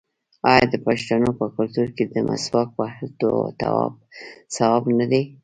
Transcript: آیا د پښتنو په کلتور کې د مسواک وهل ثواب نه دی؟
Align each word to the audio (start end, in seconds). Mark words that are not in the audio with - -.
آیا 0.51 0.63
د 0.69 0.75
پښتنو 0.87 1.29
په 1.39 1.45
کلتور 1.55 1.87
کې 1.97 2.03
د 2.13 2.15
مسواک 2.27 2.69
وهل 2.79 3.09
ثواب 4.55 4.83
نه 4.99 5.05
دی؟ 5.11 5.23